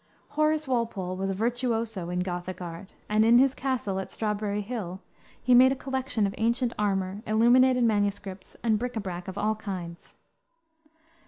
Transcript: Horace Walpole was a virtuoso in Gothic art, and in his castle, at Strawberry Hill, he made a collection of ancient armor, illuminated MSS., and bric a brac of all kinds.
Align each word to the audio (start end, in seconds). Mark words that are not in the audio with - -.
Horace 0.29 0.67
Walpole 0.67 1.15
was 1.15 1.29
a 1.29 1.33
virtuoso 1.35 2.09
in 2.09 2.21
Gothic 2.21 2.59
art, 2.59 2.95
and 3.07 3.23
in 3.23 3.37
his 3.37 3.53
castle, 3.53 3.99
at 3.99 4.11
Strawberry 4.11 4.61
Hill, 4.61 4.99
he 5.39 5.53
made 5.53 5.71
a 5.71 5.75
collection 5.75 6.25
of 6.25 6.33
ancient 6.39 6.73
armor, 6.79 7.21
illuminated 7.27 7.83
MSS., 7.83 8.55
and 8.63 8.79
bric 8.79 8.95
a 8.95 8.99
brac 8.99 9.27
of 9.27 9.37
all 9.37 9.53
kinds. 9.53 10.15